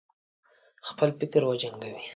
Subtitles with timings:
[0.87, 1.99] خپل فکر وجنګوي.